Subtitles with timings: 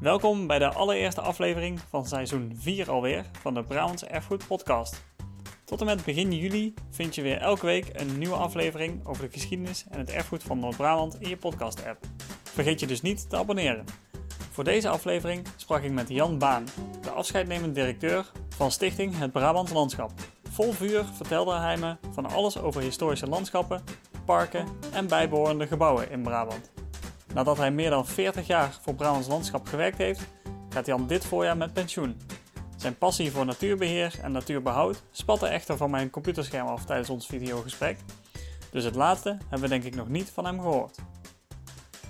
[0.00, 5.04] Welkom bij de allereerste aflevering van seizoen 4 alweer van de Brabantse Erfgoed Podcast.
[5.64, 9.32] Tot en met begin juli vind je weer elke week een nieuwe aflevering over de
[9.32, 12.04] geschiedenis en het erfgoed van Noord-Brabant in je podcast-app.
[12.42, 13.84] Vergeet je dus niet te abonneren.
[14.50, 16.66] Voor deze aflevering sprak ik met Jan Baan,
[17.00, 20.10] de afscheidnemend directeur van Stichting Het Brabants Landschap.
[20.50, 23.84] Vol vuur vertelde hij me van alles over historische landschappen,
[24.24, 26.77] parken en bijbehorende gebouwen in Brabant.
[27.34, 30.28] Nadat hij meer dan 40 jaar voor Brabants Landschap gewerkt heeft,
[30.68, 32.16] gaat Jan dit voorjaar met pensioen.
[32.76, 37.98] Zijn passie voor natuurbeheer en natuurbehoud spatte echter van mijn computerscherm af tijdens ons videogesprek.
[38.70, 40.98] Dus het laatste hebben we denk ik nog niet van hem gehoord.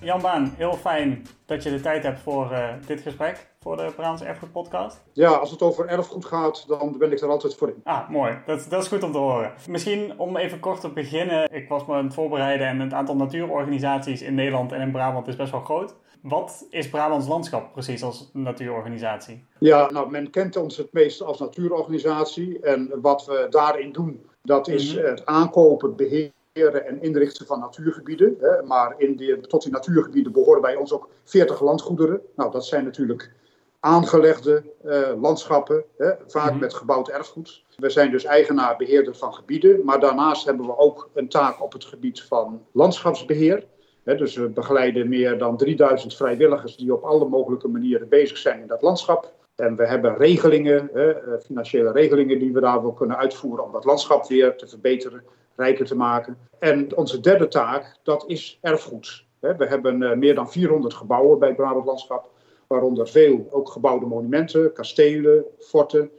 [0.00, 3.92] Jan Baan, heel fijn dat je de tijd hebt voor uh, dit gesprek, voor de
[3.96, 5.02] Brabants Erfgoed Podcast.
[5.12, 7.80] Ja, als het over erfgoed gaat, dan ben ik er altijd voor in.
[7.84, 8.38] Ah, mooi.
[8.46, 9.52] Dat, dat is goed om te horen.
[9.68, 11.52] Misschien om even kort te beginnen.
[11.52, 15.28] Ik was me aan het voorbereiden en het aantal natuurorganisaties in Nederland en in Brabant
[15.28, 15.94] is best wel groot.
[16.22, 19.46] Wat is Brabants Landschap precies als natuurorganisatie?
[19.58, 22.60] Ja, nou, men kent ons het meest als natuurorganisatie.
[22.60, 25.08] En wat we daarin doen, dat is mm -hmm.
[25.08, 28.36] het aankopen, beheer en inrichten van natuurgebieden.
[28.40, 32.20] Hè, maar in die, tot die natuurgebieden behoren bij ons ook 40 landgoederen.
[32.36, 33.36] Nou, dat zijn natuurlijk
[33.80, 36.60] aangelegde uh, landschappen, hè, vaak mm -hmm.
[36.60, 37.62] met gebouwd erfgoed.
[37.76, 39.84] We zijn dus eigenaar, beheerder van gebieden.
[39.84, 43.64] Maar daarnaast hebben we ook een taak op het gebied van landschapsbeheer.
[44.04, 48.60] Hè, dus we begeleiden meer dan 3000 vrijwilligers die op alle mogelijke manieren bezig zijn
[48.60, 49.32] in dat landschap.
[49.56, 53.84] En we hebben regelingen, hè, financiële regelingen die we daar wel kunnen uitvoeren om dat
[53.84, 55.22] landschap weer te verbeteren,
[55.56, 56.38] rijker te maken.
[56.58, 59.24] En onze derde taak, dat is erfgoed.
[59.38, 62.30] We hebben meer dan 400 gebouwen bij het Brabant Landschap,
[62.68, 66.10] waaronder veel ook gebouwde monumenten, kastelen, forten,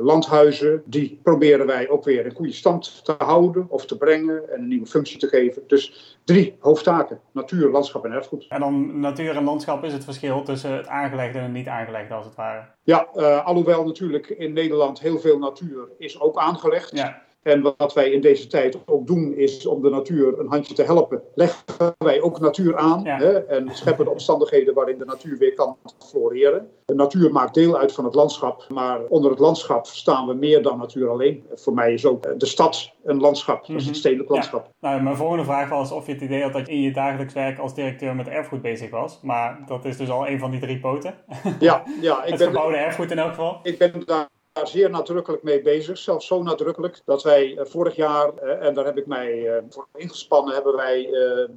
[0.00, 0.82] landhuizen.
[0.84, 4.68] Die proberen wij ook weer in goede stand te houden of te brengen en een
[4.68, 5.62] nieuwe functie te geven.
[5.66, 8.46] Dus drie hoofdtaken, natuur, landschap en erfgoed.
[8.48, 12.14] En dan natuur en landschap is het verschil tussen het aangelegde en het niet aangelegde
[12.14, 12.64] als het ware?
[12.82, 16.96] Ja, uh, alhoewel natuurlijk in Nederland heel veel natuur is ook aangelegd.
[16.96, 17.22] Ja.
[17.42, 20.82] En wat wij in deze tijd ook doen, is om de natuur een handje te
[20.82, 23.18] helpen, leggen wij ook natuur aan ja.
[23.18, 26.68] hè, en scheppen de omstandigheden waarin de natuur weer kan floreren.
[26.84, 30.62] De natuur maakt deel uit van het landschap, maar onder het landschap staan we meer
[30.62, 31.46] dan natuur alleen.
[31.54, 34.70] Voor mij is ook de stad een landschap, dat is het stedelijk landschap.
[34.80, 34.90] Ja.
[34.90, 37.34] Nou, mijn volgende vraag was of je het idee had dat je in je dagelijks
[37.34, 39.18] werk als directeur met erfgoed bezig was.
[39.22, 41.14] Maar dat is dus al een van die drie poten.
[41.58, 43.60] Ja, ja ik het ben, gebouwde erfgoed in elk geval.
[43.62, 45.98] Ik ben daar daar zeer nadrukkelijk mee bezig.
[45.98, 50.76] Zelfs zo nadrukkelijk dat wij vorig jaar, en daar heb ik mij voor ingespannen, hebben
[50.76, 51.02] wij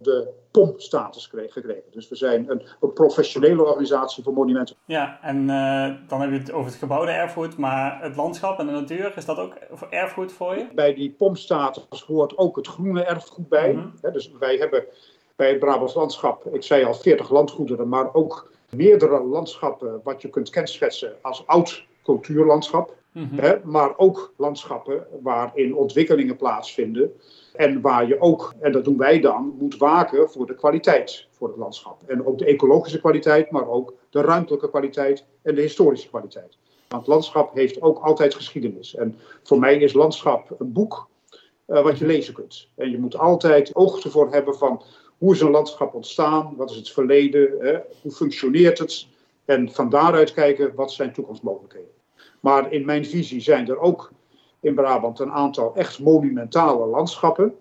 [0.02, 1.84] de POM-status gekregen.
[1.92, 4.76] Dus we zijn een, een, professionele organisatie voor monumenten.
[4.86, 8.66] Ja, en uh, dan heb je het over het gebouwde erfgoed, maar het landschap en
[8.66, 9.54] de natuur, is dat ook
[9.90, 10.68] erfgoed voor je?
[10.76, 13.74] Bij die POM-status hoort ook het groene erfgoed bij.
[13.74, 14.14] Mm -hmm.
[14.14, 14.86] Dus wij hebben
[15.36, 20.30] bij het Brabants landschap, ik zei al 40 landgoederen, maar ook meerdere landschappen wat je
[20.30, 22.96] kunt kenschetsen als oud cultuurlandschap.
[23.12, 23.40] Mm -hmm.
[23.40, 27.12] hè, maar ook landschappen waarin ontwikkelingen plaatsvinden.
[27.54, 31.48] En waar je ook, en dat doen wij dan, moet waken voor de kwaliteit voor
[31.48, 32.02] het landschap.
[32.08, 36.58] En ook de ecologische kwaliteit, maar ook de ruimtelijke kwaliteit en de historische kwaliteit.
[36.88, 38.96] Want landschap heeft ook altijd geschiedenis.
[38.96, 41.08] En voor mij is landschap een boek
[41.68, 42.68] uh, wat je lezen kunt.
[42.76, 44.82] En je moet altijd oog ervoor hebben van
[45.18, 49.08] hoe is een landschap ontstaan, wat is het verleden, hè, hoe functioneert het.
[49.46, 51.95] En van daaruit kijken wat zijn toekomstmogelijkheden.
[52.46, 54.12] Maar in mijn visie zijn er ook
[54.60, 57.46] in Brabant een aantal echt monumentale landschappen.
[57.46, 57.54] Mm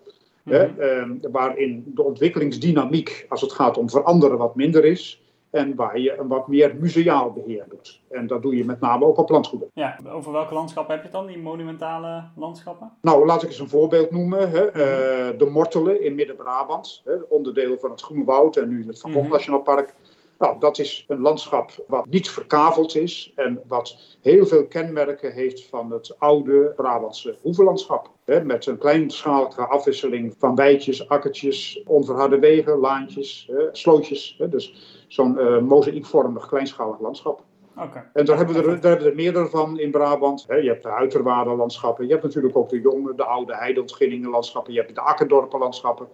[0.43, 0.53] -hmm.
[0.53, 5.23] hè, eh, waarin de ontwikkelingsdynamiek, als het gaat om veranderen, wat minder is.
[5.49, 8.01] En waar je een wat meer museaal beheer doet.
[8.09, 9.69] En dat doe je met name ook op landgoeden.
[9.73, 12.91] Ja, over welke landschappen heb je het dan, die monumentale landschappen?
[13.01, 14.49] Nou, laat ik eens een voorbeeld noemen.
[14.49, 14.67] Hè.
[14.67, 19.23] Uh, de Mortelen in Midden-Brabant, onderdeel van het Groene Woud en nu het Van Gogh
[19.23, 19.37] mm -hmm.
[19.37, 19.93] Nationaal Park.
[20.37, 25.65] Nou, dat is een landschap wat niet verkaveld is en wat heel veel kenmerken heeft
[25.65, 28.09] van het oude Brabantse hoevenlandschap.
[28.43, 34.41] Met een kleinschalige afwisseling van weidjes, akkertjes, onverharde wegen, laantjes, slootjes.
[34.49, 34.73] Dus
[35.07, 37.43] zo'n uh, mozaïekvormig kleinschalig landschap.
[37.77, 38.09] Okay.
[38.13, 40.45] En daar hebben, we er, daar hebben we er meerdere van in Brabant.
[40.47, 44.95] je hebt de uiterwaardenlandschappen, je hebt natuurlijk ook de jonge, de oude heideontginningenlandschappen, je hebt
[44.95, 46.07] de akkerdorpenlandschappen.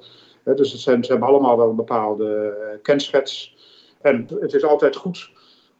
[0.44, 3.56] dus het zijn, ze hebben allemaal wel een bepaalde uh, kenschets.
[4.01, 5.31] En het is altijd goed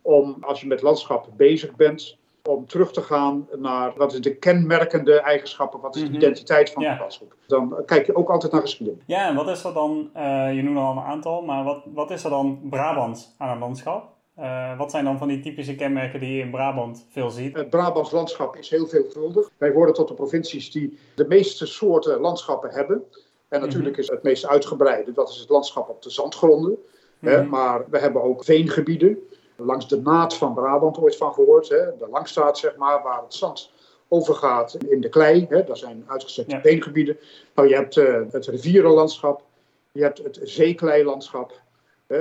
[0.02, 4.36] om, als je met landschap bezig bent, om terug te gaan naar wat is de
[4.36, 6.90] kenmerkende eigenschappen, wat is de identiteit van ja.
[6.90, 7.36] het landschap.
[7.48, 9.04] Dan kijk je ook altijd naar geschiedenis.
[9.06, 12.12] Ja, en wat is er dan, uh, je noemde al een aantal, maar wat, wat
[12.12, 14.10] is er dan Brabants aan het landschap?
[14.40, 17.56] Uh, wat zijn dan van die typische kenmerken die je in Brabant veel ziet?
[17.56, 19.50] Het Brabants landschap is heel veelvuldig.
[19.58, 23.04] Wij horen tot de provincies die de meeste soorten landschappen hebben.
[23.50, 26.78] En natuurlijk is het meest uitgebreide, dat is het landschap op de zandgronden.
[27.22, 27.50] -hmm.
[27.50, 29.18] Maar we hebben ook veengebieden.
[29.56, 31.70] langs de naad van Brabant ooit van gehoord.
[31.70, 31.78] Hè?
[31.78, 33.72] De Langstraat, zeg maar, waar het zand
[34.08, 35.46] overgaat in de klei.
[35.50, 35.64] Hè?
[35.64, 36.62] Dat zijn uitgestrekte ja.
[36.62, 37.18] beengebieden.
[37.56, 39.44] Nou, je hebt uh, het rivierenlandschap,
[39.92, 41.62] je hebt het zeekleilandschap.
[42.08, 42.18] Uh,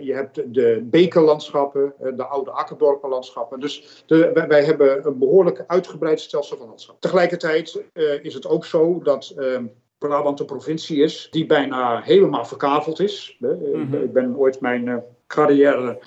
[0.00, 3.60] je hebt de bekenlandschappen, de oude akkerdorpenlandschappen.
[3.60, 7.00] Dus de, wij, hebben een behoorlijk uitgebreid stelsel van landschap.
[7.00, 9.64] Tegelijkertijd uh, is het ook zo dat ehm,
[9.98, 13.36] Brabant een provincie is die bijna helemaal verkaveld is.
[13.38, 14.02] Mm -hmm.
[14.02, 15.98] Ik ben ooit mijn carrière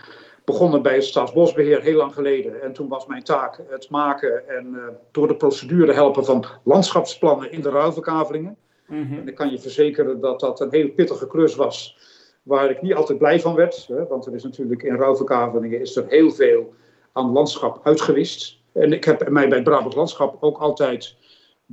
[0.46, 2.62] begonnen bij het Staatsbosbeheer heel lang geleden.
[2.62, 7.52] En toen was mijn taak het maken en uh, door de procedure helpen van landschapsplannen
[7.52, 8.58] in de ruilverkavelingen.
[8.88, 9.18] Mm -hmm.
[9.18, 11.98] En ik kan je verzekeren dat dat een heel pittige klus was,
[12.44, 13.86] waar ik niet altijd blij van werd.
[13.88, 16.74] Hè, want er is natuurlijk in ruilverkavelingen is er heel veel
[17.12, 18.60] aan landschap uitgewist.
[18.72, 21.16] En ik heb mij bij het Brabant Landschap ook altijd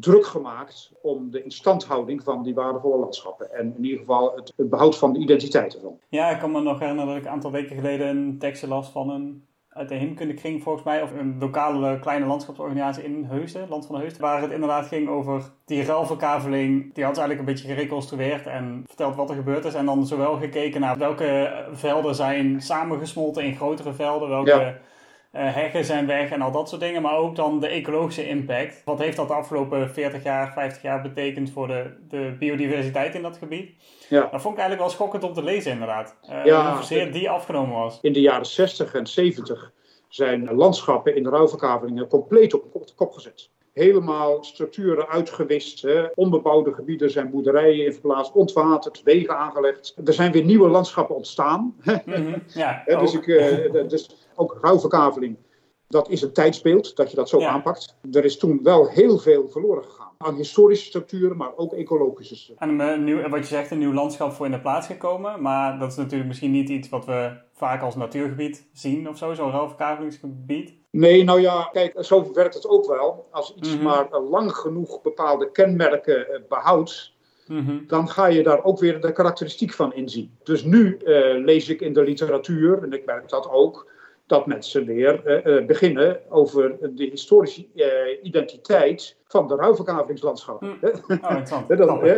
[0.01, 3.53] druk gemaakt om de instandhouding van die waardevolle landschappen.
[3.53, 5.99] En in ieder geval het, het behoud van de identiteit ervan.
[6.09, 8.89] Ja, ik kan me nog herinneren dat ik een aantal weken geleden een tekstje las
[8.89, 13.87] van een uit de Heemkundekring volgens mij, of een lokale kleine landschapsorganisatie in Heusden, Land
[13.87, 16.95] van de Heusden, waar het inderdaad ging over die ruilverkaveling.
[16.95, 19.75] Die had ze eigenlijk een beetje gereconstrueerd en verteld wat er gebeurd is.
[19.75, 24.51] En dan zowel gekeken naar welke velden zijn samengesmolten in grotere velden, welke...
[24.51, 24.79] Ja
[25.33, 27.03] uh, heggen zijn weg en al dat soort dingen.
[27.03, 28.83] Maar ook dan de ecologische impact.
[28.85, 33.23] Wat heeft dat de afgelopen 40 jaar, 50 jaar betekend voor de, de biodiversiteit in
[33.23, 33.71] dat gebied?
[34.09, 34.21] Ja.
[34.21, 36.17] Dat vond ik eigenlijk wel schokkend om te lezen inderdaad.
[36.31, 36.81] Uh, ja,
[37.11, 37.99] die afgenomen was.
[38.03, 39.73] In de jaren 60 en 70
[40.09, 45.83] zijn landschappen in de ruilverkavelingen compleet op de kop gezet helemaal structuren uitgewist.
[45.83, 46.07] Hè.
[46.15, 49.95] Onbebouwde gebieden zijn boerderijen in verplaatst, ontwaterd, wegen aangelegd.
[50.05, 51.75] Er zijn weer nieuwe landschappen ontstaan.
[51.85, 52.43] Mm -hmm.
[52.55, 55.37] ja, dus, ik, uh, dus ook ruilverkaveling,
[55.89, 57.49] dat is een tijdsbeeld dat je dat zo ja.
[57.49, 57.97] aanpakt.
[58.13, 60.13] Er is toen wel heel veel verloren gegaan.
[60.19, 62.81] Aan historische structuren, maar ook ecologische structuren.
[62.81, 65.43] En een nieuw, wat je zegt, een nieuw landschap voor in de plaats gekomen.
[65.43, 69.35] Maar dat is natuurlijk misschien niet iets wat we vaak als natuurgebied zien of zo,
[69.35, 70.75] zo'n ruilverkavelingsgebied.
[70.91, 73.29] Nee, nou ja, kijk, zo werkt het ook wel.
[73.31, 73.85] Als iets mm -hmm.
[73.85, 77.17] maar lang genoeg bepaalde kenmerken behoudt,
[77.49, 77.85] Mm -hmm.
[77.87, 80.37] dan ga je daar ook weer de karakteristiek van inzien.
[80.43, 83.91] Dus nu uh, lees ik in de literatuur, en ik merk dat ook,
[84.29, 87.87] dat mensen weer uh, beginnen over de historische uh,
[88.23, 90.61] identiteit van de ruilverkavelingslandschap.
[90.61, 90.79] Mm.
[90.81, 91.47] Oh,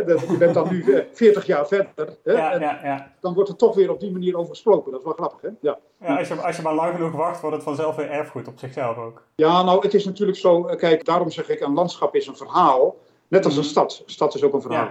[0.05, 2.17] dat, je bent dan nu 40 jaar verder.
[2.23, 3.13] Ja, ja, ja.
[3.19, 4.91] Dan wordt er toch weer op die manier over gesproken.
[4.91, 5.49] Dat is wel grappig, hè?
[5.61, 5.79] Ja.
[5.99, 8.59] ja als, je, als je maar lang genoeg wacht, wordt het vanzelf weer erfgoed op
[8.59, 9.23] zichzelf ook.
[9.35, 10.61] Ja, nou, het is natuurlijk zo...
[10.61, 12.97] Kijk, daarom zeg ik, een landschap is een verhaal.
[13.27, 13.69] Net als een mhm.
[13.69, 14.01] stad.
[14.05, 14.89] Een stad is ook een verhaal.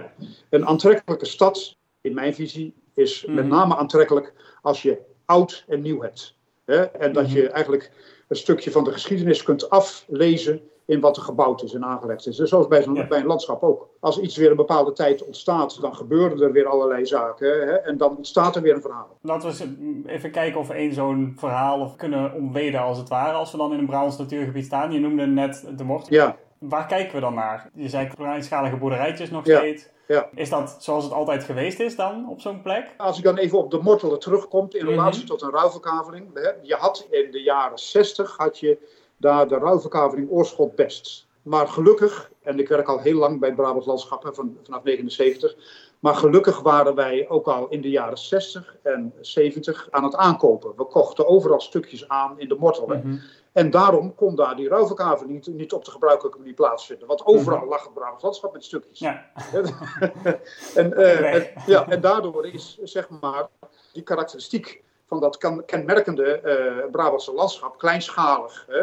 [0.49, 3.53] Een aantrekkelijke stad, in mijn visie, is met mhm.
[3.53, 6.39] name aantrekkelijk als je oud en nieuw hebt.
[6.65, 6.81] Hè?
[6.81, 7.91] En dat je eigenlijk
[8.27, 12.35] een stukje van de geschiedenis kunt aflezen in wat er gebouwd is en aangelegd is.
[12.35, 13.89] Dus zoals bij, zo'n, bij een landschap ook.
[13.99, 17.47] Als iets weer een bepaalde tijd ontstaat, dan gebeuren er weer allerlei zaken.
[17.47, 17.73] Hè?
[17.73, 19.17] En dan ontstaat er weer een verhaal.
[19.21, 23.33] Laten we eens even kijken of we één zo'n verhaal kunnen ontleden als het ware.
[23.33, 24.91] Als we dan in een Brabants natuurgebied staan.
[24.91, 26.09] Je noemde net de mocht.
[26.09, 26.37] Ja.
[26.61, 27.69] Waar kijken we dan naar?
[27.73, 29.89] Je zei kleinschalige boerderijtjes nog steeds.
[30.07, 30.29] Ja.
[30.35, 32.93] Is dat zoals het altijd geweest is dan op zo'n plek?
[32.97, 35.37] Als ik dan even op de mortelen terugkomt in relatie mm -hmm.
[35.37, 36.55] tot een ruilverkaveling.
[36.61, 38.77] Je had in de jaren 60 had je
[39.17, 41.27] daar de ruilverkaveling oorschot best.
[41.41, 45.55] Maar gelukkig, en ik werk al heel lang bij het Brabant Landschap van, vanaf 79.
[45.99, 50.73] Maar gelukkig waren wij ook al in de jaren 60 en 70 aan het aankopen.
[50.75, 53.01] We kochten overal stukjes aan in de mortelen.
[53.03, 53.21] Mm -hmm.
[53.51, 57.07] En daarom kon daar die ruilverkaveling niet, niet op de gebruikelijke manier plaatsvinden.
[57.07, 57.71] Want overal mm -hmm.
[57.71, 58.99] lag het Brabants landschap met stukjes.
[58.99, 59.25] Ja.
[60.75, 63.47] en, uh, en, ja, en daardoor is zeg maar
[63.93, 68.77] die karakteristiek van dat kenmerkende uh, Brabantse landschap, kleinschalig, uh,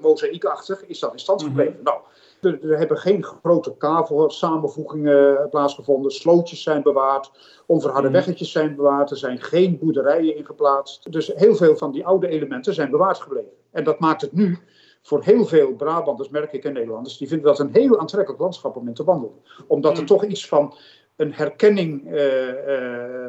[0.00, 1.72] mozaïekachtig, is dat in stand gebleven.
[1.72, 1.84] Mm -hmm.
[1.84, 2.00] Nou,
[2.40, 6.10] er, er, hebben geen grote kavelsamenvoegingen plaatsgevonden.
[6.10, 7.30] Slootjes zijn bewaard.
[7.66, 8.14] Onverharde mm.
[8.14, 9.10] weggetjes zijn bewaard.
[9.10, 11.12] Er zijn geen boerderijen ingeplaatst.
[11.12, 13.52] Dus heel veel van die oude elementen zijn bewaard gebleven.
[13.76, 14.58] En dat maakt het nu
[15.02, 18.76] voor heel veel Brabanders, merk ik en Nederlanders, die vinden dat een heel aantrekkelijk landschap
[18.76, 19.36] om in te wandelen.
[19.66, 20.06] Omdat er mm.
[20.06, 20.74] toch iets van
[21.16, 23.26] een herkenning uh, uh,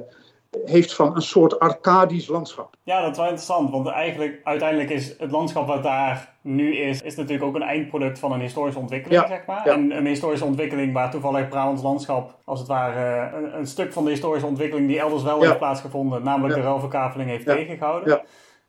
[0.64, 2.76] heeft van een soort arcadisch landschap.
[2.84, 7.02] Ja, dat is wel interessant, want eigenlijk uiteindelijk is het landschap wat daar nu is,
[7.02, 9.62] is natuurlijk ook een eindproduct van een historische ontwikkeling, ja, zeg maar.
[9.66, 9.74] Ja.
[9.74, 14.04] En een historische ontwikkeling waar toevallig Brabants landschap, als het ware, een, een, stuk van
[14.04, 15.46] de historische ontwikkeling die elders wel ja.
[15.46, 18.22] heeft plaatsgevonden, namelijk de ruilverkaveling heeft tegengehouden.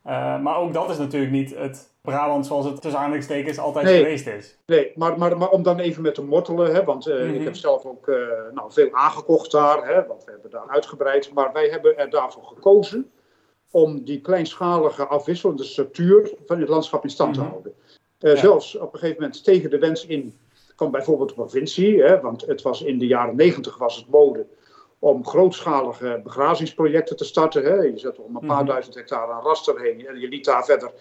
[0.06, 3.98] Uh, maar ook dat is natuurlijk niet het Brabant zoals het tussen aanhalingstekens altijd nee,
[3.98, 4.58] geweest is.
[4.66, 7.34] Nee, maar, maar, maar om dan even met te mortelen, hè, want uh, mm -hmm.
[7.34, 8.16] ik heb zelf ook uh,
[8.54, 12.44] nou, veel aangekocht daar, hè, want we hebben daar uitgebreid, maar wij hebben er daarvoor
[12.44, 13.10] gekozen
[13.70, 17.48] om die kleinschalige afwisselende structuur van het landschap in stand mm -hmm.
[17.48, 17.72] te houden.
[18.20, 18.40] Uh, ja.
[18.40, 20.38] Zelfs op een gegeven moment tegen de wens in
[20.76, 24.46] van bijvoorbeeld de provincie, hè, want het was in de jaren negentig was het mode
[24.98, 27.62] om grootschalige begrazingsprojecten te starten.
[27.64, 27.74] Hè.
[27.74, 28.66] Je zet om een paar Mhm.
[28.66, 30.92] duizend hectare aan raster heen en je liet daar verder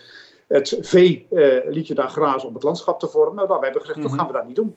[0.47, 3.35] het vee eh, liet je daar grazen om het landschap te vormen.
[3.35, 4.07] Nou, wij hebben gezegd, Mhm.
[4.07, 4.75] dat gaan we daar niet doen.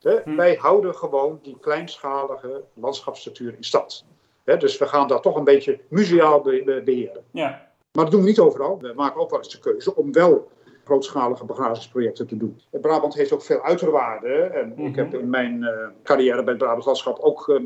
[0.00, 0.36] Hè, Mhm.
[0.36, 4.04] Wij houden gewoon die kleinschalige landschapsstructuur in stand.
[4.44, 7.24] Hè, dus we gaan dat toch een beetje museaal be- be- beheren.
[7.30, 7.48] Ja.
[7.92, 8.78] Maar dat doen we niet overal.
[8.80, 10.48] We maken ook wel eens de keuze om wel
[10.86, 12.60] grootschalige begravingsprojecten te doen.
[12.70, 14.28] Brabant heeft ook veel uiterwaarde.
[14.34, 14.86] En Mhm.
[14.86, 17.60] ik heb in mijn eh, carrière bij het Brabants Landschap ook uh,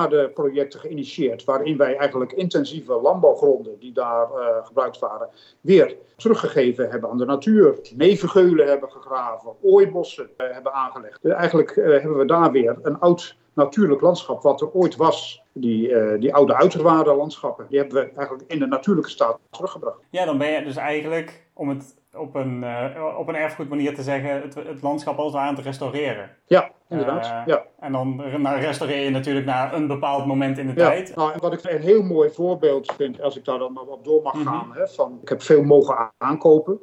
[0.00, 1.44] uiterwaardeprojecten geïnitieerd.
[1.44, 5.28] Waarin wij eigenlijk intensieve landbouwgronden die daar eh, gebruikt waren,
[5.60, 7.78] weer teruggegeven hebben aan de natuur.
[7.96, 11.24] Nevengeulen hebben gegraven, ooibossen eh, hebben aangelegd.
[11.24, 15.42] Eh, eigenlijk eh, hebben we daar weer een oud natuurlijk landschap wat er ooit was.
[15.52, 19.98] Die, eh, die oude uiterwaarde landschappen, die hebben we eigenlijk in de natuurlijke staat teruggebracht.
[20.10, 23.94] Ja, dan ben je dus eigenlijk, om het op een, uh, op een erfgoed manier
[23.94, 26.30] te zeggen, het, het landschap als het ware aan het restaureren.
[26.46, 27.26] Ja, inderdaad.
[27.26, 27.64] Uh, ja.
[27.80, 30.88] En dan nou, restaureer je natuurlijk naar een bepaald moment in de ja.
[30.88, 31.16] tijd.
[31.16, 34.22] Nou, en wat ik een heel mooi voorbeeld vind, als ik daar dan op door
[34.22, 34.80] mag gaan, mm -hmm.
[34.80, 36.80] hè, van, ik heb veel mogen aankopen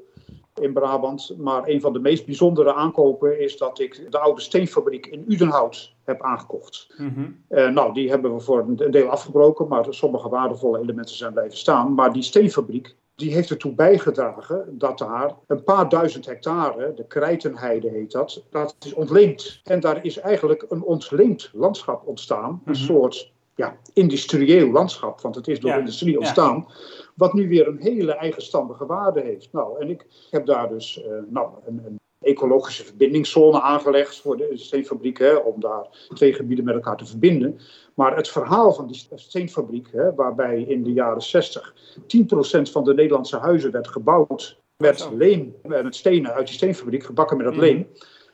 [0.61, 1.35] in Brabant.
[1.37, 5.95] Maar een van de meest bijzondere aankopen is dat ik de oude steenfabriek in Udenhout
[6.03, 6.93] heb aangekocht.
[6.97, 7.43] Mm -hmm.
[7.49, 11.57] uh, nou, die hebben we voor een deel afgebroken, maar sommige waardevolle elementen zijn blijven
[11.57, 11.93] staan.
[11.93, 17.89] Maar die steenfabriek, die heeft ertoe bijgedragen dat daar een paar duizend hectare, de Krijtenheide
[17.89, 19.61] heet dat, dat is ontleend.
[19.63, 22.49] En daar is eigenlijk een ontleend landschap ontstaan.
[22.49, 22.67] Mm -hmm.
[22.67, 25.77] Een soort ja, industrieel landschap, want het is door ja.
[25.77, 26.65] industrie ontstaan.
[26.67, 26.75] Ja.
[27.15, 29.49] Wat nu weer een hele eigenstandige waarde heeft.
[29.51, 34.51] Nou, en ik heb daar dus uh, nou, een, een, ecologische verbindingszone aangelegd voor de
[34.53, 37.59] steenfabriek, hè, om daar twee gebieden met elkaar te verbinden.
[37.93, 41.73] Maar het verhaal van die steenfabriek, hè, waarbij in de jaren 60
[42.07, 47.37] 10% van de Nederlandse huizen werd gebouwd met leem, met stenen uit die steenfabriek, gebakken
[47.37, 47.77] met dat leem.
[47.77, 47.87] Mm.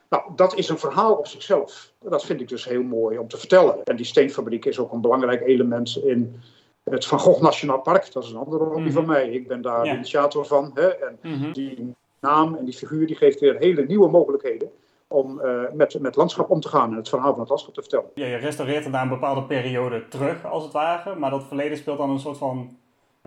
[0.10, 1.94] Nou, dat is een verhaal op zichzelf.
[2.02, 3.84] Dat vind ik dus heel mooi om te vertellen.
[3.84, 6.42] En die steenfabriek is ook een belangrijk element in
[6.84, 8.14] het Van Gogh Nationaal Park.
[8.14, 8.94] Dat is een andere hobby mm-hmm.
[8.94, 9.30] van mij.
[9.30, 9.94] Ik ben daar ja.
[9.94, 10.72] initiator van.
[10.74, 10.88] Hè?
[10.88, 11.54] En mm-hmm.
[11.54, 14.72] die naam en die figuur die geeft weer hele nieuwe mogelijkheden
[15.08, 17.82] om uh, met, met landschap om te gaan en het verhaal van het landschap te
[17.82, 18.10] vertellen.
[18.14, 21.16] Ja, je restaureert het naar een bepaalde periode terug, als het ware.
[21.16, 22.78] Maar dat verleden speelt dan een soort van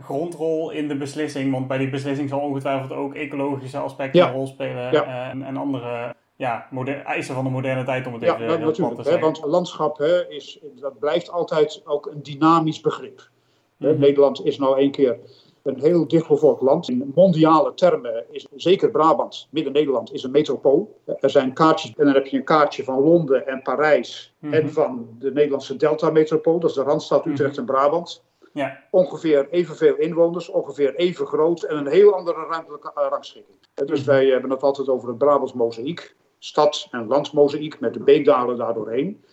[0.02, 1.52] grondrol in de beslissing.
[1.52, 4.28] Want bij die beslissing zal ongetwijfeld ook ecologische aspecten ja.
[4.28, 4.92] een rol spelen.
[4.92, 5.30] Ja.
[5.30, 6.68] En, en andere ja,
[7.04, 9.28] eisen van de moderne tijd, om het ja, even dat, heel natuurlijk, plat te zeggen.
[9.28, 13.30] Hè, want landschap hè, is, dat blijft altijd ook een dynamisch begrip.
[13.76, 13.98] Mm-hmm.
[13.98, 15.18] Nederland is nou één keer
[15.62, 16.88] een heel dichtbevolkt land.
[16.88, 21.00] In mondiale termen is zeker Brabant, Midden-Nederland, is een metropool.
[21.20, 25.08] Er zijn kaartjes, en dan heb je een kaartje van Londen en Parijs en van
[25.18, 26.58] de Nederlandse Delta-metropool.
[26.58, 27.58] Dat is de Randstad, Utrecht mm-hmm.
[27.58, 28.22] en Brabant.
[28.52, 28.78] Ja.
[28.90, 33.56] Ongeveer evenveel inwoners, ongeveer even groot en een heel andere ruimtelijke rangschikking.
[33.74, 34.04] Dus mm-hmm.
[34.04, 36.16] wij hebben het altijd over het Brabants mozaïek.
[36.38, 39.24] Stad- en landmozaïek met de beekdalen daardoorheen.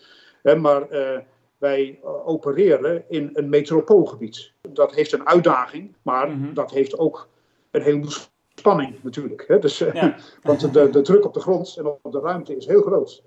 [0.58, 1.18] Maar uh,
[1.60, 4.52] wij uh, opereren in een metropoolgebied.
[4.62, 6.54] Dat heeft een uitdaging, maar mm-hmm.
[6.54, 7.30] dat heeft ook
[7.72, 8.12] een heleboel
[8.56, 9.44] spanning natuurlijk.
[9.48, 9.60] Hè?
[9.60, 10.16] Dus, uh, ja.
[10.44, 13.24] want de, de druk op de grond en op de ruimte is heel groot.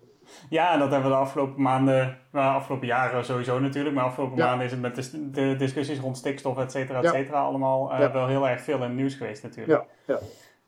[0.48, 4.36] Ja, en dat hebben we de afgelopen maanden, nou, afgelopen jaren sowieso natuurlijk, maar afgelopen
[4.36, 4.46] Ja.
[4.46, 7.10] maanden is het met de, de discussies rond stikstof, et cetera, et Ja.
[7.10, 8.12] cetera, allemaal eh, Ja.
[8.12, 9.84] wel heel erg veel in het nieuws geweest natuurlijk.
[10.06, 10.20] Ja, ja.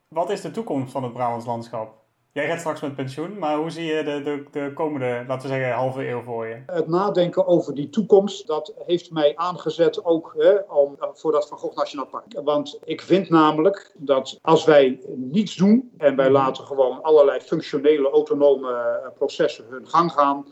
[0.09, 2.04] Wat is de toekomst van het Brabants landschap?
[2.35, 5.55] Jij gaat straks met pensioen, maar hoe zie je de, de, de komende, laten we
[5.55, 6.62] zeggen, halve eeuw voor je?
[6.67, 11.49] Het nadenken over die toekomst, dat heeft mij aangezet ook hè, om, eh, voor dat
[11.49, 12.41] Van Gogh Nationaal Park.
[12.45, 18.11] Want ik vind namelijk dat als wij niets doen en wij laten gewoon allerlei functionele,
[18.11, 20.47] autonome eh, processen hun gang gaan,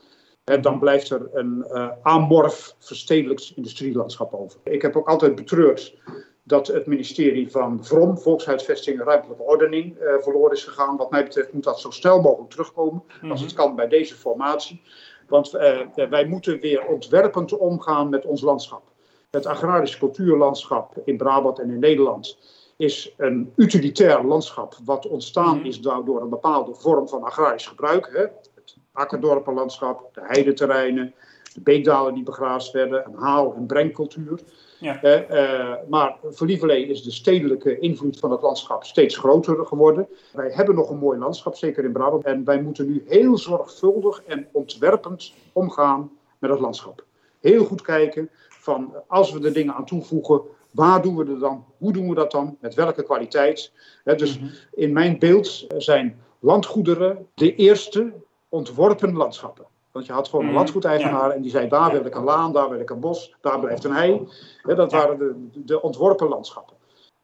[0.45, 4.61] hè, dan blijft er een eh amorf, verstedelijkt industrielandschap over.
[4.65, 5.95] Ik heb ook altijd betreurd
[6.43, 10.97] dat het ministerie van VROM, Volkshuisvesting en Ruimtelijke Ordening, eh, verloren is gegaan.
[10.97, 14.83] Wat mij betreft moet dat zo snel mogelijk terugkomen, als het kan bij deze formatie.
[15.29, 15.81] Want eh,
[16.11, 18.83] wij moeten weer ontwerpend omgaan met ons landschap.
[19.31, 22.39] Het agrarisch cultuurlandschap in Brabant en in Nederland
[22.77, 25.67] is een utilitair landschap wat ontstaan Mhm.
[25.67, 28.09] is door een bepaalde vorm van agrarisch gebruik.
[28.13, 28.21] Hè?
[28.55, 31.15] Het akkerdorpenlandschap, de heideterreinen,
[31.55, 34.41] de beekdalen die begraasd werden, een haal- en brengcultuur.
[34.83, 35.03] Ja.
[35.03, 40.09] Eh, maar voor lieverlee is de stedelijke invloed van het landschap steeds groter geworden.
[40.33, 42.25] Wij hebben nog een mooi landschap, zeker in Brabant.
[42.25, 47.05] En wij moeten nu heel zorgvuldig en ontwerpend omgaan met het landschap.
[47.41, 51.65] Heel goed kijken van als we er dingen aan toevoegen, waar doen we het dan?
[51.79, 52.57] Hoe doen we dat dan?
[52.61, 53.73] Met welke kwaliteit?
[54.05, 54.49] Dus Mhm.
[54.75, 58.12] in mijn beeld zijn landgoederen de eerste
[58.49, 59.67] ontworpen landschappen.
[59.93, 62.53] Want je had gewoon een Mhm, landgoedeigenaar en die zei: daar wil ik een laan,
[62.53, 64.29] daar wil ik een bos, daar blijft een hei.
[64.63, 66.77] Hè, dat waren de, de ontworpen landschappen.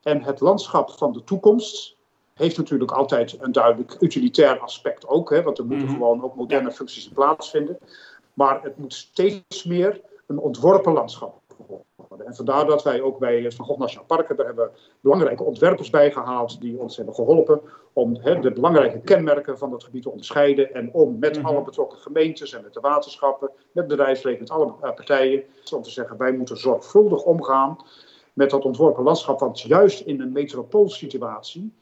[0.03, 1.97] En het landschap van de toekomst
[2.35, 5.31] heeft natuurlijk altijd een duidelijk utilitair aspect ook.
[5.31, 5.97] Hè, want er moeten Mhm.
[5.97, 7.79] gewoon ook moderne functies in plaatsvinden.
[8.35, 11.38] Maar het moet steeds meer een ontworpen landschap
[12.19, 12.27] worden.
[12.27, 14.71] En vandaar dat wij ook bij het Van Gogh Nationaal Park hebben, hebben
[15.01, 17.61] belangrijke ontwerpers bijgehaald die ons hebben geholpen
[17.93, 21.47] om de belangrijke kenmerken van dat gebied te onderscheiden en om met Mhm.
[21.47, 25.43] alle betrokken gemeentes en met de waterschappen, met bedrijfsleven, met alle eh, partijen,
[25.75, 27.77] om te zeggen wij moeten zorgvuldig omgaan
[28.33, 31.73] met dat ontworpen landschap, want juist in een metropoolsituatie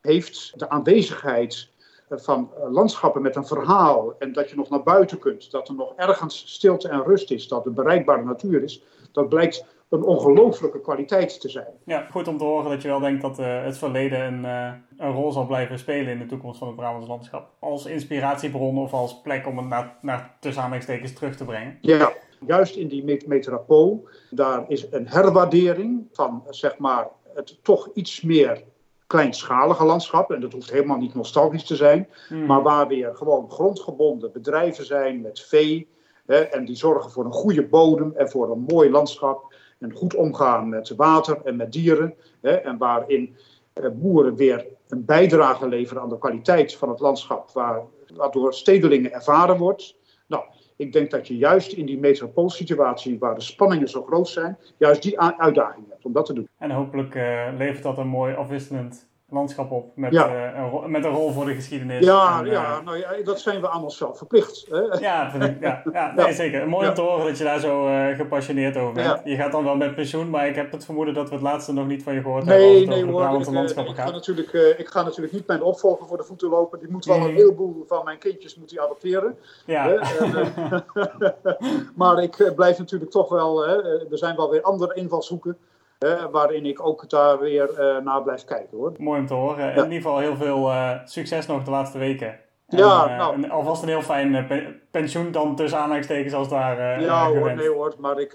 [0.00, 1.75] heeft de aanwezigheid eh,
[2.10, 5.74] van eh, landschappen met een verhaal en dat je nog naar buiten kunt, dat er
[5.74, 8.82] nog ergens stilte en rust is, dat er bereikbare natuur is,
[9.12, 11.66] dat blijkt een ongelooflijke kwaliteit te zijn.
[11.84, 14.72] Ja, goed om te horen dat je wel denkt dat eh, het verleden een, eh,
[15.06, 17.48] een rol zal blijven spelen in de toekomst van het Brabants landschap.
[17.58, 21.78] Als inspiratiebron of als plek om het naar, naar tussen aanhalingstekens terug te brengen.
[21.80, 22.12] Ja,
[22.46, 27.90] juist in die met- metropool, daar is een herwaardering van eh, zeg maar het toch
[27.94, 28.62] iets meer
[29.06, 30.30] kleinschalige landschap.
[30.30, 32.46] En dat hoeft helemaal niet nostalgisch te zijn, Hmm.
[32.46, 35.88] maar waar weer gewoon grondgebonden bedrijven zijn met vee.
[36.26, 39.54] Hè, en die zorgen voor een goede bodem en voor een mooi landschap.
[39.78, 42.14] En goed omgaan met water en met dieren.
[42.40, 43.36] Hè, en waarin
[43.72, 47.50] eh, boeren weer een bijdrage leveren aan de kwaliteit van het landschap.
[47.50, 47.82] Waar,
[48.14, 49.96] waardoor stedelingen ervaren wordt.
[50.26, 50.44] Nou,
[50.76, 55.02] ik denk dat je juist in die metropoolsituatie, waar de spanningen zo groot zijn, juist
[55.02, 56.48] die uitdaging hebt om dat te doen.
[56.66, 60.52] En hopelijk eh, levert dat een mooi afwisselend landschap op met, Ja.
[60.54, 62.04] eh, een, met een rol voor de geschiedenis.
[62.04, 64.66] Ja, En, eh, ja, nou ja, dat zijn we aan onszelf verplicht.
[64.70, 64.78] Hè?
[64.80, 66.32] Ja, vind ik, ja, ja, nee, Ja.
[66.32, 66.68] zeker.
[66.68, 66.92] Mooi om Ja.
[66.94, 69.06] te horen dat je daar zo gepassioneerd over bent.
[69.06, 69.20] Ja.
[69.24, 71.72] Je gaat dan wel met pensioen, maar ik heb het vermoeden dat we het laatste
[71.72, 72.66] nog niet van je gehoord hebben.
[72.66, 73.22] Nee, het nee hoor.
[73.40, 76.78] Ik, landschappen ik, ga natuurlijk, ik ga natuurlijk niet mijn opvolger voor de voeten lopen.
[76.78, 79.36] Die moet wel een heleboel van mijn kindjes moet hij adopteren.
[79.66, 79.86] Ja,
[81.94, 83.66] maar ik blijf natuurlijk toch wel.
[83.66, 83.76] Hè,
[84.10, 85.56] er zijn wel weer andere invalshoeken.
[86.30, 88.92] Waarin ik ook daar weer eh, naar blijf kijken hoor.
[88.98, 89.68] mooi om te horen.
[89.70, 92.28] In ieder geval heel veel eh, succes nog de laatste weken.
[92.68, 93.48] En, Ja, eh, nou.
[93.50, 97.94] alvast een heel fijn pe- pensioen dan tussen aanhalingstekens als daar Ja hoor, nee hoor.
[97.98, 98.34] Maar ik,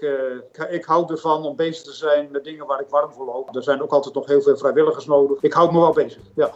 [0.70, 3.56] ik, hou ervan om bezig te zijn met dingen waar ik warm voor loop.
[3.56, 5.42] Er zijn ook altijd nog heel veel vrijwilligers nodig.
[5.42, 6.22] Ik houd me wel bezig.
[6.34, 6.50] Ja.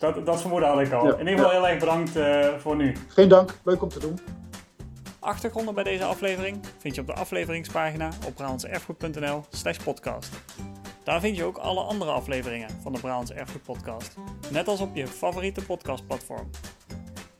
[0.00, 1.06] Dat, dat vermoeden had ik al.
[1.06, 2.10] Ja, In ieder geval heel erg bedankt
[2.62, 2.96] voor nu.
[3.08, 4.18] Geen dank, leuk om te doen.
[5.24, 10.30] Achtergronden bij deze aflevering vind je op de afleveringspagina op brabantserfgoed.nl slash podcast.
[11.04, 14.16] Daar vind je ook alle andere afleveringen van de Brabants Erfgoed podcast.
[14.50, 16.50] Net als op je favoriete podcastplatform.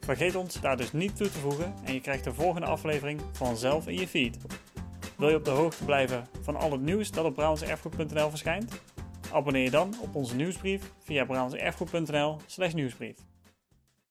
[0.01, 3.89] Vergeet ons daar dus niet toe te voegen en je krijgt de volgende aflevering vanzelf
[3.89, 4.37] in je feed.
[5.17, 8.81] Wil je op de hoogte blijven van al het nieuws dat op brabantserfgoed.nl verschijnt?
[9.33, 13.17] Abonneer je dan op onze nieuwsbrief via brabantserfgoed.nl slash nieuwsbrief.